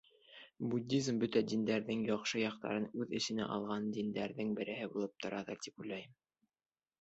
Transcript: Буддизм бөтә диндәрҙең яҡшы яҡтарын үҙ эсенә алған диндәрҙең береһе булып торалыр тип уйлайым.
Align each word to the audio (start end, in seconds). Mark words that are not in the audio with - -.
Буддизм 0.69 1.17
бөтә 1.23 1.43
диндәрҙең 1.51 2.01
яҡшы 2.07 2.41
яҡтарын 2.43 2.87
үҙ 3.03 3.13
эсенә 3.19 3.51
алған 3.57 3.85
диндәрҙең 3.99 4.57
береһе 4.61 4.89
булып 4.97 5.23
торалыр 5.27 5.63
тип 5.69 5.85
уйлайым. 5.85 6.19